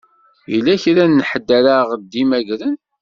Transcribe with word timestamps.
Yella 0.51 0.75
kra 0.83 1.03
n 1.07 1.25
ḥedd 1.29 1.49
ara 1.57 1.75
ɣ-d-imagren? 1.89 2.75